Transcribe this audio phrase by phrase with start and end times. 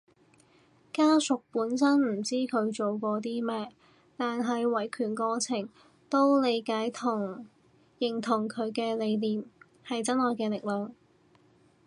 [0.91, 3.69] 家屬本身唔知佢做過啲咩，
[4.17, 5.69] 但喺維權過程
[6.09, 7.45] 都理解到同
[7.99, 9.43] 認同佢嘅理念，
[9.85, 10.91] 係真愛嘅力量